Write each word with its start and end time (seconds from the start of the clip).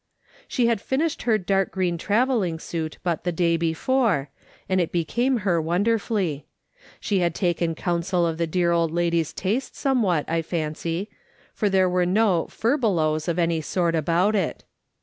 She 0.47 0.65
had 0.65 0.81
finished 0.81 1.21
her 1.21 1.37
dark 1.37 1.69
green 1.69 1.95
travelling 1.95 2.57
suit 2.57 2.97
but 3.03 3.23
the 3.23 3.31
day 3.31 3.55
before, 3.55 4.31
and 4.67 4.81
it 4.81 4.91
became 4.91 5.37
her 5.45 5.61
wonderfully; 5.61 6.47
she 6.99 7.19
had 7.19 7.35
taken 7.35 7.75
counsel 7.75 8.25
of 8.25 8.39
the 8.39 8.47
dear 8.47 8.71
old 8.71 8.89
lady's 8.89 9.31
taste 9.31 9.75
somewhat, 9.75 10.25
I 10.27 10.41
fancy, 10.41 11.11
for 11.53 11.69
there 11.69 11.87
were 11.87 12.07
no" 12.07 12.47
furbelows" 12.49 13.27
of 13.27 13.37
any 13.37 13.61
sort 13.61 13.93
about 13.93 14.35
it. 14.35 14.63